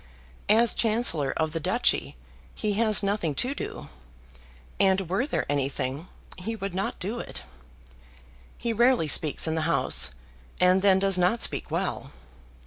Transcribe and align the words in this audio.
As 0.49 0.73
Chancellor 0.73 1.31
of 1.37 1.51
the 1.51 1.59
Duchy 1.59 2.15
he 2.55 2.73
has 2.73 3.03
nothing 3.03 3.35
to 3.35 3.53
do, 3.53 3.89
and 4.79 5.07
were 5.07 5.27
there 5.27 5.45
anything, 5.47 6.07
he 6.39 6.55
would 6.55 6.73
not 6.73 6.97
do 6.97 7.19
it. 7.19 7.43
He 8.57 8.73
rarely 8.73 9.07
speaks 9.07 9.45
in 9.45 9.53
the 9.53 9.61
House, 9.69 10.15
and 10.59 10.81
then 10.81 10.97
does 10.97 11.19
not 11.19 11.43
speak 11.43 11.69
well. 11.69 12.11